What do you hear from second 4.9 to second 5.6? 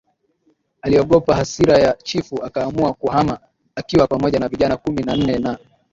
na nne na